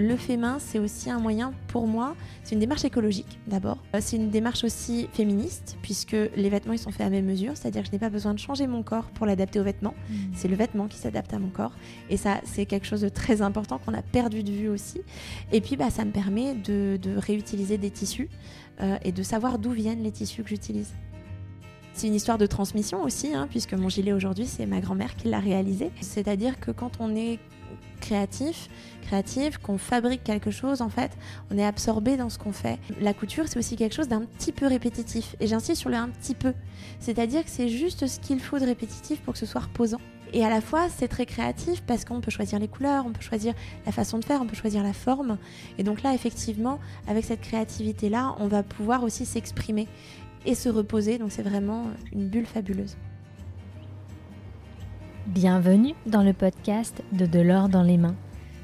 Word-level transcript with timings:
le 0.00 0.16
fait 0.16 0.36
main, 0.36 0.58
c'est 0.58 0.78
aussi 0.78 1.10
un 1.10 1.18
moyen 1.18 1.52
pour 1.68 1.86
moi, 1.86 2.16
c'est 2.42 2.54
une 2.54 2.60
démarche 2.60 2.84
écologique 2.84 3.38
d'abord. 3.46 3.78
Euh, 3.94 3.98
c'est 4.00 4.16
une 4.16 4.30
démarche 4.30 4.64
aussi 4.64 5.08
féministe, 5.12 5.76
puisque 5.82 6.12
les 6.12 6.48
vêtements 6.48 6.72
ils 6.72 6.78
sont 6.78 6.90
faits 6.90 7.06
à 7.06 7.10
mes 7.10 7.22
mesures, 7.22 7.56
c'est-à-dire 7.56 7.82
que 7.82 7.88
je 7.88 7.92
n'ai 7.92 7.98
pas 7.98 8.10
besoin 8.10 8.34
de 8.34 8.38
changer 8.38 8.66
mon 8.66 8.82
corps 8.82 9.10
pour 9.10 9.26
l'adapter 9.26 9.60
aux 9.60 9.64
vêtements. 9.64 9.94
Mmh. 10.08 10.14
C'est 10.34 10.48
le 10.48 10.56
vêtement 10.56 10.88
qui 10.88 10.98
s'adapte 10.98 11.32
à 11.32 11.38
mon 11.38 11.50
corps. 11.50 11.72
Et 12.08 12.16
ça, 12.16 12.40
c'est 12.44 12.66
quelque 12.66 12.86
chose 12.86 13.02
de 13.02 13.08
très 13.08 13.42
important 13.42 13.78
qu'on 13.78 13.94
a 13.94 14.02
perdu 14.02 14.42
de 14.42 14.50
vue 14.50 14.68
aussi. 14.68 15.02
Et 15.52 15.60
puis, 15.60 15.76
bah, 15.76 15.90
ça 15.90 16.04
me 16.04 16.10
permet 16.10 16.54
de, 16.54 16.98
réutiliser 17.16 17.76
des 17.76 17.90
tissus 17.90 18.28
euh, 18.80 18.96
et 19.02 19.12
de 19.12 19.22
savoir 19.22 19.58
d'où 19.58 19.72
viennent 19.72 20.02
les 20.02 20.12
tissus 20.12 20.42
que 20.42 20.48
j'utilise. 20.48 20.92
C'est 22.00 22.06
une 22.06 22.14
histoire 22.14 22.38
de 22.38 22.46
transmission 22.46 23.02
aussi, 23.02 23.34
hein, 23.34 23.46
puisque 23.50 23.74
mon 23.74 23.90
gilet 23.90 24.14
aujourd'hui, 24.14 24.46
c'est 24.46 24.64
ma 24.64 24.80
grand-mère 24.80 25.14
qui 25.16 25.28
l'a 25.28 25.38
réalisé. 25.38 25.90
C'est-à-dire 26.00 26.58
que 26.58 26.70
quand 26.70 26.92
on 26.98 27.14
est 27.14 27.38
créatif, 28.00 28.70
créative, 29.02 29.60
qu'on 29.60 29.76
fabrique 29.76 30.24
quelque 30.24 30.50
chose, 30.50 30.80
en 30.80 30.88
fait, 30.88 31.10
on 31.50 31.58
est 31.58 31.64
absorbé 31.66 32.16
dans 32.16 32.30
ce 32.30 32.38
qu'on 32.38 32.52
fait. 32.52 32.78
La 33.02 33.12
couture, 33.12 33.48
c'est 33.48 33.58
aussi 33.58 33.76
quelque 33.76 33.94
chose 33.94 34.08
d'un 34.08 34.22
petit 34.22 34.50
peu 34.50 34.66
répétitif. 34.66 35.36
Et 35.40 35.46
j'insiste 35.46 35.78
sur 35.78 35.90
le 35.90 35.96
un 35.96 36.08
petit 36.08 36.34
peu. 36.34 36.54
C'est-à-dire 37.00 37.44
que 37.44 37.50
c'est 37.50 37.68
juste 37.68 38.06
ce 38.06 38.18
qu'il 38.18 38.40
faut 38.40 38.58
de 38.58 38.64
répétitif 38.64 39.20
pour 39.20 39.34
que 39.34 39.38
ce 39.38 39.44
soit 39.44 39.60
reposant. 39.60 40.00
Et 40.32 40.44
à 40.44 40.48
la 40.48 40.60
fois, 40.60 40.88
c'est 40.88 41.08
très 41.08 41.26
créatif 41.26 41.82
parce 41.82 42.04
qu'on 42.04 42.20
peut 42.20 42.30
choisir 42.30 42.58
les 42.58 42.68
couleurs, 42.68 43.04
on 43.04 43.10
peut 43.10 43.20
choisir 43.20 43.52
la 43.84 43.92
façon 43.92 44.18
de 44.18 44.24
faire, 44.24 44.40
on 44.40 44.46
peut 44.46 44.56
choisir 44.56 44.82
la 44.82 44.92
forme. 44.92 45.38
Et 45.76 45.82
donc 45.82 46.02
là, 46.02 46.14
effectivement, 46.14 46.78
avec 47.08 47.24
cette 47.24 47.40
créativité-là, 47.40 48.36
on 48.38 48.46
va 48.46 48.62
pouvoir 48.62 49.02
aussi 49.02 49.26
s'exprimer 49.26 49.88
et 50.46 50.54
se 50.54 50.68
reposer. 50.68 51.18
Donc 51.18 51.32
c'est 51.32 51.42
vraiment 51.42 51.84
une 52.12 52.28
bulle 52.28 52.46
fabuleuse. 52.46 52.96
Bienvenue 55.26 55.94
dans 56.06 56.22
le 56.22 56.32
podcast 56.32 57.02
de 57.12 57.26
De 57.26 57.40
l'or 57.40 57.68
dans 57.68 57.82
les 57.82 57.98
mains, 57.98 58.16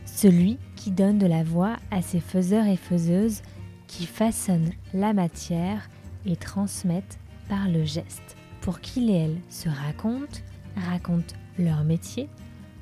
celui 0.04 0.58
qui 0.74 0.91
donne 0.91 1.19
de 1.19 1.27
la 1.27 1.44
voix 1.44 1.77
à 1.91 2.02
ces 2.02 2.20
faiseurs 2.20 2.66
et 2.66 2.77
faiseuses 2.77 3.42
qui 3.86 4.06
façonnent 4.06 4.72
la 4.92 5.12
matière 5.12 5.88
et 6.24 6.34
transmettent 6.34 7.19
par 7.48 7.69
le 7.69 7.84
geste, 7.84 8.36
pour 8.62 8.80
qu'ils 8.80 9.10
et 9.10 9.14
elles 9.14 9.38
se 9.48 9.69
racontent, 9.69 10.41
racontent 10.77 11.36
leur 11.58 11.84
métier, 11.84 12.28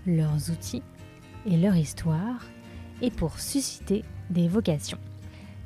leurs 0.06 0.50
outils 0.50 0.83
et 1.47 1.59
leur 1.59 1.77
histoire, 1.77 2.47
et 3.03 3.11
pour 3.11 3.39
susciter 3.39 4.03
des 4.31 4.48
vocations. 4.48 4.98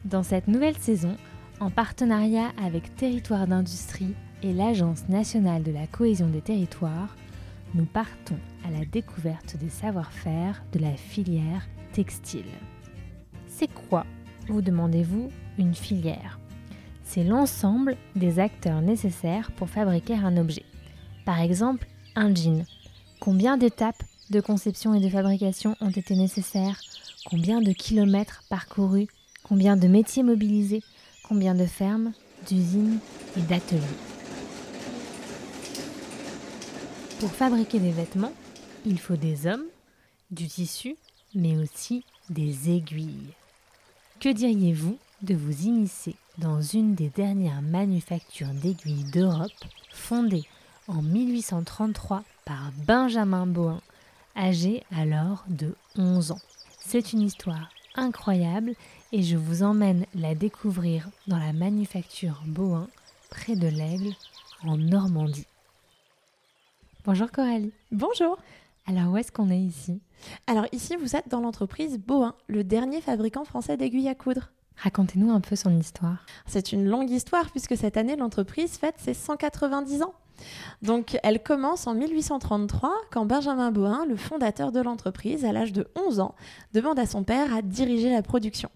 Dans 0.04 0.22
cette 0.22 0.48
nouvelle 0.48 0.76
saison, 0.76 1.16
en 1.60 1.70
partenariat 1.70 2.52
avec 2.62 2.94
Territoire 2.94 3.46
d'Industrie 3.46 4.14
et 4.42 4.52
l'Agence 4.52 5.08
nationale 5.08 5.62
de 5.62 5.72
la 5.72 5.86
cohésion 5.86 6.28
des 6.28 6.40
territoires, 6.40 7.16
nous 7.74 7.84
partons 7.84 8.38
à 8.64 8.70
la 8.70 8.84
découverte 8.84 9.56
des 9.56 9.68
savoir-faire 9.68 10.62
de 10.72 10.78
la 10.78 10.94
filière 10.94 11.66
textile. 11.92 12.44
C'est 13.46 13.68
quoi, 13.68 14.06
vous 14.48 14.62
demandez-vous, 14.62 15.30
une 15.58 15.74
filière? 15.74 16.38
C'est 17.02 17.24
l'ensemble 17.24 17.96
des 18.14 18.38
acteurs 18.38 18.80
nécessaires 18.80 19.50
pour 19.52 19.68
fabriquer 19.68 20.14
un 20.14 20.36
objet. 20.36 20.64
Par 21.24 21.40
exemple, 21.40 21.86
un 22.14 22.34
jean. 22.34 22.64
Combien 23.20 23.56
d'étapes 23.56 24.02
de 24.30 24.40
conception 24.40 24.94
et 24.94 25.00
de 25.00 25.08
fabrication 25.08 25.74
ont 25.80 25.90
été 25.90 26.14
nécessaires? 26.14 26.80
Combien 27.26 27.60
de 27.60 27.72
kilomètres 27.72 28.44
parcourus? 28.48 29.08
Combien 29.42 29.76
de 29.76 29.88
métiers 29.88 30.22
mobilisés? 30.22 30.82
Combien 31.28 31.54
de 31.54 31.66
fermes, 31.66 32.12
d'usines 32.48 33.00
et 33.36 33.42
d'ateliers 33.42 33.82
Pour 37.20 37.30
fabriquer 37.30 37.80
des 37.80 37.90
vêtements, 37.90 38.32
il 38.86 38.98
faut 38.98 39.16
des 39.16 39.46
hommes, 39.46 39.66
du 40.30 40.46
tissu, 40.46 40.96
mais 41.34 41.56
aussi 41.58 42.04
des 42.30 42.70
aiguilles. 42.70 43.34
Que 44.20 44.30
diriez-vous 44.30 44.98
de 45.20 45.34
vous 45.34 45.66
immiscer 45.66 46.14
dans 46.38 46.62
une 46.62 46.94
des 46.94 47.10
dernières 47.10 47.60
manufactures 47.60 48.54
d'aiguilles 48.54 49.10
d'Europe, 49.12 49.52
fondée 49.92 50.44
en 50.86 51.02
1833 51.02 52.24
par 52.46 52.72
Benjamin 52.86 53.46
Bohin, 53.46 53.80
âgé 54.34 54.82
alors 54.96 55.44
de 55.48 55.74
11 55.96 56.32
ans? 56.32 56.40
C'est 56.80 57.12
une 57.12 57.20
histoire 57.20 57.68
incroyable 57.96 58.74
et 59.12 59.22
je 59.22 59.36
vous 59.36 59.62
emmène 59.62 60.04
la 60.14 60.34
découvrir 60.34 61.08
dans 61.26 61.38
la 61.38 61.52
manufacture 61.52 62.42
Bohin, 62.46 62.88
près 63.30 63.56
de 63.56 63.66
l'Aigle, 63.66 64.14
en 64.64 64.76
Normandie. 64.76 65.46
Bonjour 67.04 67.30
Coralie. 67.30 67.72
Bonjour. 67.90 68.38
Alors 68.86 69.12
où 69.12 69.16
est-ce 69.16 69.32
qu'on 69.32 69.50
est 69.50 69.60
ici? 69.60 70.00
Alors 70.46 70.66
ici, 70.72 70.96
vous 70.96 71.16
êtes 71.16 71.28
dans 71.28 71.40
l'entreprise 71.40 71.98
Bohin, 71.98 72.34
le 72.48 72.64
dernier 72.64 73.00
fabricant 73.00 73.44
français 73.44 73.76
d'aiguilles 73.76 74.08
à 74.08 74.14
coudre. 74.14 74.50
Racontez-nous 74.76 75.30
un 75.30 75.40
peu 75.40 75.56
son 75.56 75.76
histoire. 75.78 76.26
C'est 76.46 76.72
une 76.72 76.86
longue 76.86 77.10
histoire 77.10 77.50
puisque 77.50 77.76
cette 77.76 77.96
année, 77.96 78.16
l'entreprise 78.16 78.76
fête 78.76 78.96
ses 78.98 79.14
190 79.14 80.02
ans. 80.02 80.14
Donc 80.82 81.18
elle 81.22 81.42
commence 81.42 81.86
en 81.86 81.94
1833 81.94 82.92
quand 83.10 83.24
Benjamin 83.24 83.72
Bohin, 83.72 84.04
le 84.06 84.16
fondateur 84.16 84.70
de 84.70 84.80
l'entreprise, 84.80 85.44
à 85.44 85.52
l'âge 85.52 85.72
de 85.72 85.88
11 85.96 86.20
ans, 86.20 86.34
demande 86.74 86.98
à 86.98 87.06
son 87.06 87.24
père 87.24 87.54
à 87.54 87.62
diriger 87.62 88.10
la 88.10 88.22
production. 88.22 88.70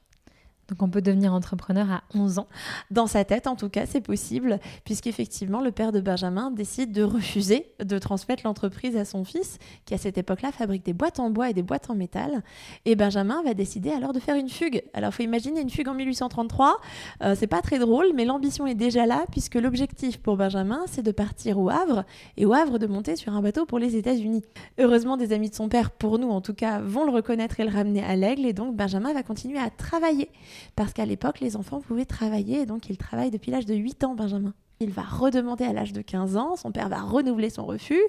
Donc 0.73 0.83
on 0.83 0.89
peut 0.89 1.03
devenir 1.03 1.35
entrepreneur 1.35 1.91
à 1.91 2.03
11 2.15 2.39
ans. 2.39 2.49
Dans 2.91 3.07
sa 3.07 3.27
tête, 3.27 3.47
en 3.47 3.57
tout 3.57 3.69
cas, 3.69 3.85
c'est 3.85 4.01
possible, 4.01 4.59
puisqu'effectivement, 4.87 5.61
le 5.61 5.71
père 5.71 5.93
de 5.93 6.01
Benjamin 6.01 6.51
décide 6.51 6.93
de 6.93 7.03
refuser 7.03 7.67
de 7.79 7.99
transmettre 7.99 8.45
l'entreprise 8.47 8.97
à 8.97 9.05
son 9.05 9.23
fils, 9.23 9.59
qui 9.85 9.93
à 9.93 9.99
cette 9.99 10.17
époque-là 10.17 10.51
fabrique 10.51 10.83
des 10.83 10.95
boîtes 10.95 11.21
en 11.21 11.29
bois 11.29 11.51
et 11.51 11.53
des 11.53 11.63
boîtes 11.63 11.91
en 11.91 11.95
métal. 11.95 12.43
Et 12.87 12.97
Benjamin 12.97 13.43
va 13.43 13.53
décider 13.53 13.91
alors 13.91 14.15
de 14.15 14.19
faire 14.19 14.35
une 14.35 14.49
fugue. 14.49 14.83
Alors 14.95 15.13
faut 15.13 15.23
imaginer 15.23 15.61
une 15.61 15.69
fugue 15.69 15.89
en 15.89 15.95
1833, 15.95 16.81
euh, 17.23 17.35
c'est 17.39 17.47
pas 17.47 17.61
très 17.61 17.79
drôle, 17.79 18.07
mais 18.15 18.25
l'ambition 18.25 18.67
est 18.67 18.75
déjà 18.75 19.05
là, 19.05 19.27
puisque 19.31 19.57
l'objectif 19.57 20.21
pour 20.23 20.39
Benjamin, 20.39 20.85
c'est 20.87 21.03
de 21.03 21.13
partir 21.13 21.59
au 21.59 21.69
Havre, 21.69 22.05
et 22.39 22.47
au 22.47 22.55
Havre 22.55 22.79
de 22.79 22.87
monter 22.87 23.15
sur 23.17 23.35
un 23.35 23.43
bateau 23.43 23.67
pour 23.67 23.79
les 23.79 23.97
États-Unis. 23.97 24.43
Heureusement, 24.79 25.19
des 25.19 25.35
amis 25.35 25.51
de 25.51 25.55
son 25.55 25.69
père, 25.69 25.91
pour 25.91 26.19
nous 26.19 26.31
en 26.31 26.41
tout 26.41 26.55
cas, 26.55 26.81
vont 26.81 27.05
le 27.05 27.13
reconnaître 27.13 27.61
et 27.61 27.65
le 27.65 27.71
ramener 27.71 28.03
à 28.03 28.17
l'aigle, 28.17 28.47
et 28.47 28.55
donc 28.55 28.75
Benjamin 28.75 29.13
va 29.13 29.23
continuer 29.23 29.59
à 29.59 29.69
travailler 29.69 30.31
parce 30.77 30.93
qu'à 30.93 31.07
l'époque, 31.07 31.41
les 31.41 31.57
enfants 31.57 31.81
pouvaient 31.81 32.05
travailler, 32.05 32.61
et 32.61 32.67
donc 32.67 32.89
il 32.89 32.97
travaille 32.97 33.31
depuis 33.31 33.51
l'âge 33.51 33.67
de 33.67 33.75
8 33.75 34.05
ans, 34.05 34.15
Benjamin. 34.15 34.55
Il 34.83 34.91
va 34.91 35.03
redemander 35.03 35.65
à 35.65 35.73
l'âge 35.73 35.93
de 35.93 36.03
15 36.03 36.37
ans, 36.37 36.57
son 36.57 36.73
père 36.73 36.89
va 36.89 37.01
renouveler 37.01 37.51
son 37.51 37.65
refus, 37.65 38.03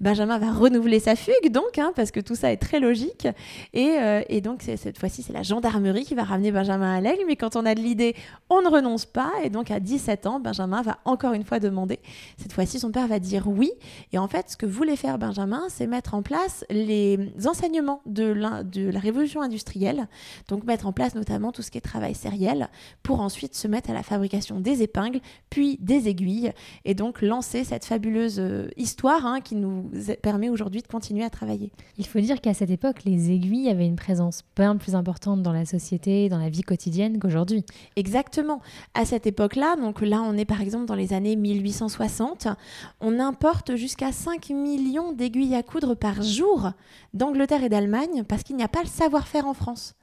Benjamin 0.00 0.38
va 0.38 0.52
renouveler 0.52 1.00
sa 1.00 1.16
fugue, 1.16 1.50
donc, 1.50 1.78
hein, 1.78 1.92
parce 1.94 2.10
que 2.10 2.20
tout 2.20 2.34
ça 2.34 2.52
est 2.52 2.56
très 2.56 2.80
logique. 2.80 3.28
Et, 3.72 3.96
euh, 3.98 4.22
donc, 4.40 4.62
cette 4.62 4.98
fois-ci, 4.98 5.22
c'est 5.22 5.32
la 5.32 5.42
gendarmerie 5.42 6.04
qui 6.04 6.14
va 6.14 6.24
ramener 6.24 6.52
Benjamin 6.52 6.96
à 6.96 7.00
l'aigle, 7.00 7.24
mais 7.26 7.36
quand 7.36 7.56
on 7.56 7.64
a 7.64 7.74
de 7.74 7.80
l'idée, 7.80 8.14
on 8.50 8.62
ne 8.62 8.68
renonce 8.68 9.06
pas. 9.06 9.32
Et 9.44 9.50
donc, 9.50 9.70
à 9.70 9.80
17 9.80 10.26
ans, 10.26 10.40
Benjamin 10.40 10.82
va 10.82 10.98
encore 11.04 11.32
une 11.32 11.44
fois 11.44 11.58
demander. 11.58 11.98
Cette 12.38 12.52
fois-ci, 12.52 12.78
son 12.78 12.90
père 12.90 13.06
va 13.06 13.18
dire 13.18 13.46
oui. 13.46 13.70
Et 14.12 14.18
en 14.18 14.28
fait, 14.28 14.50
ce 14.50 14.56
que 14.56 14.66
voulait 14.66 14.96
faire 14.96 15.18
Benjamin, 15.18 15.62
c'est 15.68 15.86
mettre 15.86 16.14
en 16.14 16.22
place 16.22 16.64
les 16.70 17.18
enseignements 17.46 18.02
de 18.06 18.24
la, 18.24 18.62
de 18.62 18.90
la 18.90 19.00
révolution 19.00 19.42
industrielle, 19.42 20.08
donc 20.48 20.64
mettre 20.64 20.86
en 20.86 20.92
place 20.92 21.14
notamment 21.14 21.52
tout 21.52 21.62
ce 21.62 21.70
qui 21.70 21.78
est 21.78 21.82
travail 21.82 22.14
sériel, 22.14 22.68
pour 23.02 23.20
ensuite 23.20 23.54
se 23.54 23.68
mettre 23.68 23.90
à 23.90 23.94
la 23.94 24.02
fabrication 24.02 24.60
des 24.60 24.82
épingles, 24.82 25.20
puis 25.50 25.78
des 25.80 26.08
aiguilles 26.08 26.15
et 26.84 26.94
donc 26.94 27.22
lancer 27.22 27.64
cette 27.64 27.84
fabuleuse 27.84 28.38
euh, 28.38 28.68
histoire 28.76 29.26
hein, 29.26 29.40
qui 29.40 29.54
nous 29.54 29.90
permet 30.22 30.48
aujourd'hui 30.48 30.82
de 30.82 30.86
continuer 30.86 31.24
à 31.24 31.30
travailler. 31.30 31.70
Il 31.98 32.06
faut 32.06 32.20
dire 32.20 32.40
qu'à 32.40 32.54
cette 32.54 32.70
époque, 32.70 33.04
les 33.04 33.30
aiguilles 33.30 33.68
avaient 33.68 33.86
une 33.86 33.96
présence 33.96 34.42
bien 34.56 34.76
plus 34.76 34.94
importante 34.94 35.42
dans 35.42 35.52
la 35.52 35.64
société, 35.64 36.28
dans 36.28 36.38
la 36.38 36.48
vie 36.48 36.62
quotidienne 36.62 37.18
qu'aujourd'hui. 37.18 37.64
Exactement. 37.96 38.60
À 38.94 39.04
cette 39.04 39.26
époque-là, 39.26 39.76
donc 39.76 40.00
là 40.00 40.22
on 40.22 40.36
est 40.36 40.44
par 40.44 40.60
exemple 40.60 40.86
dans 40.86 40.94
les 40.94 41.12
années 41.12 41.36
1860, 41.36 42.48
on 43.00 43.18
importe 43.18 43.76
jusqu'à 43.76 44.12
5 44.12 44.50
millions 44.50 45.12
d'aiguilles 45.12 45.54
à 45.54 45.62
coudre 45.62 45.94
par 45.94 46.22
jour 46.22 46.70
d'Angleterre 47.14 47.64
et 47.64 47.68
d'Allemagne 47.68 48.24
parce 48.26 48.42
qu'il 48.42 48.56
n'y 48.56 48.62
a 48.62 48.68
pas 48.68 48.82
le 48.82 48.88
savoir-faire 48.88 49.46
en 49.46 49.54
France. 49.54 49.94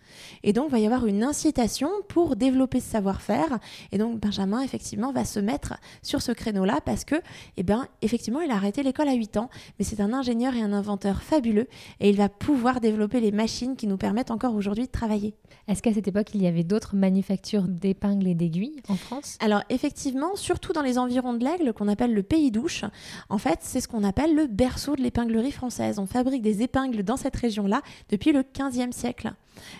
Et 0.43 0.53
donc, 0.53 0.67
il 0.69 0.71
va 0.71 0.79
y 0.79 0.85
avoir 0.85 1.05
une 1.05 1.23
incitation 1.23 1.89
pour 2.07 2.35
développer 2.35 2.79
ce 2.79 2.89
savoir-faire. 2.89 3.59
Et 3.91 3.97
donc, 3.97 4.19
Benjamin, 4.19 4.61
effectivement, 4.61 5.11
va 5.11 5.25
se 5.25 5.39
mettre 5.39 5.75
sur 6.01 6.21
ce 6.21 6.31
créneau-là 6.31 6.79
parce 6.85 7.05
que, 7.05 7.15
eh 7.57 7.63
ben, 7.63 7.87
effectivement, 8.01 8.41
il 8.41 8.51
a 8.51 8.55
arrêté 8.55 8.83
l'école 8.83 9.09
à 9.09 9.13
8 9.13 9.37
ans, 9.37 9.49
mais 9.77 9.85
c'est 9.85 10.01
un 10.01 10.13
ingénieur 10.13 10.55
et 10.55 10.61
un 10.61 10.73
inventeur 10.73 11.21
fabuleux 11.21 11.67
et 11.99 12.09
il 12.09 12.17
va 12.17 12.29
pouvoir 12.29 12.79
développer 12.79 13.19
les 13.19 13.31
machines 13.31 13.75
qui 13.75 13.87
nous 13.87 13.97
permettent 13.97 14.31
encore 14.31 14.55
aujourd'hui 14.55 14.85
de 14.85 14.91
travailler. 14.91 15.35
Est-ce 15.67 15.81
qu'à 15.81 15.93
cette 15.93 16.07
époque, 16.07 16.31
il 16.33 16.41
y 16.41 16.47
avait 16.47 16.63
d'autres 16.63 16.95
manufactures 16.95 17.67
d'épingles 17.67 18.27
et 18.27 18.35
d'aiguilles 18.35 18.81
en 18.89 18.95
France? 18.95 19.37
Alors, 19.39 19.63
effectivement, 19.69 20.35
surtout 20.35 20.73
dans 20.73 20.81
les 20.81 20.97
environs 20.97 21.33
de 21.33 21.43
l'Aigle, 21.43 21.73
qu'on 21.73 21.87
appelle 21.87 22.13
le 22.13 22.23
pays 22.23 22.51
d'Ouche, 22.51 22.83
en 23.29 23.37
fait, 23.37 23.59
c'est 23.61 23.79
ce 23.79 23.87
qu'on 23.87 24.03
appelle 24.03 24.35
le 24.35 24.47
berceau 24.47 24.95
de 24.95 25.01
l'épinglerie 25.01 25.51
française. 25.51 25.99
On 25.99 26.05
fabrique 26.05 26.41
des 26.41 26.61
épingles 26.63 27.03
dans 27.03 27.17
cette 27.17 27.35
région-là 27.35 27.81
depuis 28.09 28.31
le 28.31 28.41
15e 28.41 28.91
siècle. 28.91 29.33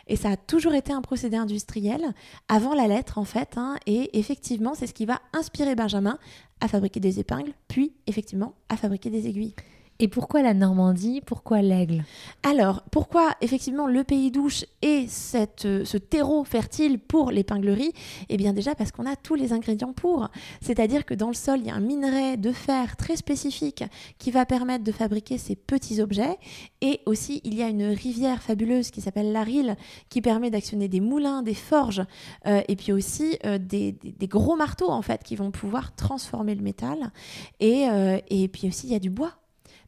Et 0.08 0.16
ça 0.16 0.32
a 0.32 0.38
toujours 0.38 0.74
été 0.74 0.94
un 0.94 1.02
procédé 1.02 1.38
industriel 1.38 2.14
avant 2.48 2.74
la 2.74 2.88
lettre 2.88 3.18
en 3.18 3.26
fait. 3.26 3.58
Hein, 3.58 3.76
et 3.86 4.18
effectivement, 4.18 4.74
c'est 4.76 4.88
ce 4.88 4.94
qui 4.94 5.06
va 5.06 5.22
inspirer 5.34 5.76
Benjamin 5.76 6.18
à 6.62 6.68
fabriquer 6.68 7.00
des 7.00 7.20
épingles, 7.20 7.54
puis 7.68 7.94
effectivement 8.08 8.54
à 8.70 8.78
fabriquer 8.78 9.10
des 9.10 9.28
aiguilles. 9.28 9.56
Et 10.00 10.08
pourquoi 10.08 10.42
la 10.42 10.56
Normandie 10.56 11.22
Pourquoi 11.24 11.62
l'aigle? 11.62 12.04
Alors, 12.42 12.84
pourquoi 12.92 13.36
effectivement 13.42 13.86
le 13.88 14.04
pays 14.04 14.32
douche 14.32 14.66
cette, 15.08 15.66
euh, 15.66 15.86
ce 15.86 15.98
terreau 15.98 16.44
fertile 16.44 17.00
pour 17.00 17.32
l'épinglerie? 17.32 17.94
Eh 18.30 18.38
bien 18.38 18.54
déjà 18.54 18.74
parce 18.74 18.92
qu'on 18.92 19.06
a 19.06 19.16
tous 19.16 19.36
les 19.36 19.54
ingrédients 19.54 19.94
pour. 19.94 20.30
C'est-à-dire 20.62 21.06
que 21.06 21.14
dans 21.14 21.28
le 21.28 21.36
sol, 21.36 21.60
il 21.60 21.68
y 21.68 21.70
a 21.70 21.76
un 21.76 21.80
minerai 21.80 22.38
de 22.38 22.52
fer 22.52 22.98
très 22.98 23.16
spécifique 23.16 23.84
qui 24.18 24.32
va 24.32 24.48
permettre 24.48 24.84
de 24.84 24.92
fabriquer 24.92 25.38
ces 25.38 25.56
petits 25.56 26.02
objets. 26.02 26.38
Et 26.82 27.02
aussi, 27.06 27.42
il 27.44 27.54
y 27.54 27.62
a 27.62 27.70
une 27.70 27.86
rivière 27.86 28.42
fabuleuse 28.42 28.90
qui 28.90 29.00
s'appelle 29.00 29.32
l'Aril 29.32 29.76
qui 30.10 30.22
permet 30.22 30.50
d'actionner 30.50 30.88
des 30.88 31.02
moulins, 31.02 31.44
des 31.44 31.54
forges, 31.54 32.04
euh, 32.48 32.62
et 32.68 32.76
puis 32.76 32.92
aussi 32.92 33.38
euh, 33.46 33.60
des, 33.60 33.96
gros 34.24 34.56
marteaux 34.56 34.90
en 34.90 35.04
fait 35.04 35.24
qui 35.24 35.36
vont 35.36 35.52
pouvoir 35.52 35.96
transformer 35.96 36.56
le 36.56 36.64
métal. 36.64 37.12
Et, 37.60 37.86
et 38.30 38.48
puis 38.48 38.68
aussi, 38.68 38.88
il 38.88 38.94
y 38.94 38.96
a 38.96 39.00
du 39.00 39.10
bois. 39.10 39.34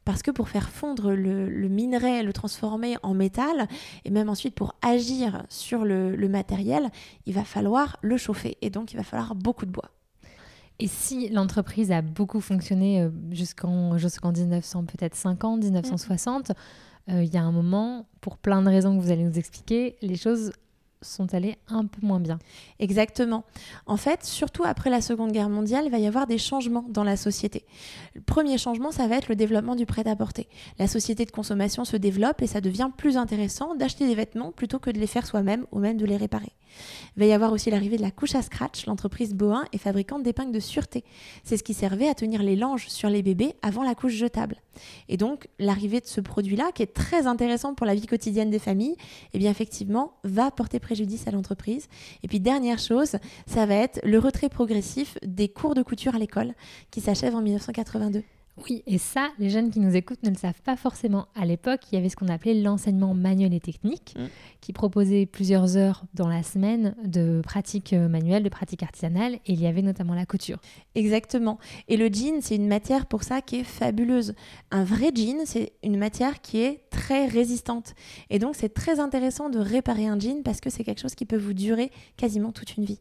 Parce 0.06 0.22
que 0.22 0.30
pour 0.30 0.48
faire 0.48 0.70
fondre 0.70 1.10
le, 1.10 1.50
le 1.50 1.68
minerai, 1.68 2.22
le 2.22 2.32
transformer 2.32 2.96
en 3.02 3.12
métal, 3.12 3.66
et 4.04 4.10
même 4.10 4.28
ensuite 4.28 4.54
pour 4.54 4.76
agir 4.80 5.42
sur 5.48 5.84
le, 5.84 6.14
le 6.14 6.28
matériel, 6.28 6.90
il 7.26 7.34
va 7.34 7.42
falloir 7.42 7.98
le 8.02 8.16
chauffer. 8.16 8.56
Et 8.62 8.70
donc, 8.70 8.92
il 8.92 8.96
va 8.96 9.02
falloir 9.02 9.34
beaucoup 9.34 9.66
de 9.66 9.72
bois. 9.72 9.90
Et 10.78 10.86
si 10.86 11.28
l'entreprise 11.30 11.90
a 11.90 12.02
beaucoup 12.02 12.40
fonctionné 12.40 13.02
euh, 13.02 13.10
jusqu'en 13.32 13.98
jusqu'en 13.98 14.30
1900, 14.30 14.84
peut-être 14.84 15.16
50, 15.16 15.64
1960, 15.64 16.52
euh, 17.08 17.24
il 17.24 17.34
y 17.34 17.36
a 17.36 17.42
un 17.42 17.52
moment, 17.52 18.06
pour 18.20 18.36
plein 18.36 18.62
de 18.62 18.68
raisons 18.68 18.96
que 18.96 19.02
vous 19.02 19.10
allez 19.10 19.24
nous 19.24 19.38
expliquer, 19.38 19.96
les 20.02 20.16
choses 20.16 20.52
sont 21.06 21.34
allées 21.34 21.56
un 21.68 21.86
peu 21.86 22.04
moins 22.04 22.20
bien. 22.20 22.38
Exactement. 22.78 23.44
En 23.86 23.96
fait, 23.96 24.24
surtout 24.24 24.62
après 24.64 24.90
la 24.90 25.00
Seconde 25.00 25.32
Guerre 25.32 25.48
mondiale, 25.48 25.84
il 25.86 25.90
va 25.90 25.98
y 25.98 26.06
avoir 26.06 26.26
des 26.26 26.38
changements 26.38 26.84
dans 26.88 27.04
la 27.04 27.16
société. 27.16 27.64
Le 28.14 28.20
premier 28.20 28.58
changement, 28.58 28.90
ça 28.90 29.06
va 29.08 29.16
être 29.16 29.28
le 29.28 29.36
développement 29.36 29.74
du 29.74 29.86
prêt-à-porter. 29.86 30.48
La 30.78 30.88
société 30.88 31.24
de 31.24 31.30
consommation 31.30 31.84
se 31.84 31.96
développe 31.96 32.42
et 32.42 32.46
ça 32.46 32.60
devient 32.60 32.90
plus 32.96 33.16
intéressant 33.16 33.74
d'acheter 33.74 34.06
des 34.06 34.14
vêtements 34.14 34.52
plutôt 34.52 34.78
que 34.78 34.90
de 34.90 34.98
les 34.98 35.06
faire 35.06 35.26
soi-même 35.26 35.66
ou 35.72 35.78
même 35.78 35.96
de 35.96 36.06
les 36.06 36.16
réparer. 36.16 36.52
Il 37.16 37.20
va 37.20 37.26
y 37.26 37.32
avoir 37.32 37.52
aussi 37.52 37.70
l'arrivée 37.70 37.96
de 37.96 38.02
la 38.02 38.10
couche 38.10 38.34
à 38.34 38.42
scratch. 38.42 38.86
L'entreprise 38.86 39.34
Bohin 39.34 39.64
est 39.72 39.78
fabricante 39.78 40.22
d'épingles 40.22 40.52
de 40.52 40.60
sûreté. 40.60 41.04
C'est 41.44 41.56
ce 41.56 41.62
qui 41.62 41.74
servait 41.74 42.08
à 42.08 42.14
tenir 42.14 42.42
les 42.42 42.56
langes 42.56 42.88
sur 42.88 43.08
les 43.08 43.22
bébés 43.22 43.54
avant 43.62 43.82
la 43.82 43.94
couche 43.94 44.12
jetable. 44.12 44.56
Et 45.08 45.16
donc, 45.16 45.48
l'arrivée 45.58 46.00
de 46.00 46.06
ce 46.06 46.20
produit-là, 46.20 46.70
qui 46.74 46.82
est 46.82 46.92
très 46.92 47.26
intéressant 47.26 47.74
pour 47.74 47.86
la 47.86 47.94
vie 47.94 48.06
quotidienne 48.06 48.50
des 48.50 48.58
familles, 48.58 48.96
eh 49.32 49.38
bien, 49.38 49.50
effectivement, 49.50 50.14
va 50.24 50.50
porter 50.50 50.78
préjudice 50.78 50.95
à 51.26 51.30
l'entreprise. 51.30 51.88
Et 52.22 52.28
puis, 52.28 52.40
dernière 52.40 52.78
chose, 52.78 53.16
ça 53.46 53.66
va 53.66 53.74
être 53.74 54.00
le 54.04 54.18
retrait 54.18 54.48
progressif 54.48 55.18
des 55.22 55.48
cours 55.48 55.74
de 55.74 55.82
couture 55.82 56.14
à 56.14 56.18
l'école, 56.18 56.54
qui 56.90 57.00
s'achève 57.00 57.34
en 57.34 57.42
1982. 57.42 58.22
Oui, 58.64 58.82
et 58.86 58.96
ça, 58.96 59.28
les 59.38 59.50
jeunes 59.50 59.70
qui 59.70 59.80
nous 59.80 59.94
écoutent 59.96 60.22
ne 60.22 60.30
le 60.30 60.36
savent 60.36 60.62
pas 60.62 60.76
forcément. 60.76 61.26
À 61.34 61.44
l'époque, 61.44 61.80
il 61.92 61.96
y 61.96 61.98
avait 61.98 62.08
ce 62.08 62.16
qu'on 62.16 62.28
appelait 62.28 62.54
l'enseignement 62.54 63.12
manuel 63.12 63.52
et 63.52 63.60
technique, 63.60 64.14
Mm. 64.18 64.26
qui 64.62 64.72
proposait 64.72 65.26
plusieurs 65.26 65.76
heures 65.76 66.04
dans 66.14 66.26
la 66.28 66.42
semaine 66.42 66.94
de 67.04 67.42
pratiques 67.44 67.92
euh, 67.92 68.08
manuelles, 68.08 68.42
de 68.42 68.48
pratiques 68.48 68.82
artisanales, 68.82 69.34
et 69.34 69.52
il 69.52 69.60
y 69.60 69.66
avait 69.66 69.82
notamment 69.82 70.14
la 70.14 70.24
couture. 70.24 70.58
Exactement. 70.94 71.58
Et 71.88 71.96
le 71.98 72.06
jean, 72.08 72.40
c'est 72.40 72.56
une 72.56 72.66
matière 72.68 73.06
pour 73.06 73.24
ça 73.24 73.42
qui 73.42 73.56
est 73.56 73.64
fabuleuse. 73.64 74.34
Un 74.70 74.84
vrai 74.84 75.10
jean, 75.14 75.44
c'est 75.44 75.72
une 75.84 75.98
matière 75.98 76.40
qui 76.40 76.58
est 76.60 76.80
très 76.90 77.26
résistante. 77.26 77.94
Et 78.30 78.38
donc, 78.38 78.54
c'est 78.56 78.72
très 78.72 79.00
intéressant 79.00 79.50
de 79.50 79.58
réparer 79.58 80.06
un 80.06 80.18
jean 80.18 80.42
parce 80.42 80.60
que 80.62 80.70
c'est 80.70 80.82
quelque 80.82 81.00
chose 81.02 81.14
qui 81.14 81.26
peut 81.26 81.36
vous 81.36 81.52
durer 81.54 81.90
quasiment 82.16 82.52
toute 82.52 82.76
une 82.78 82.84
vie. 82.84 83.00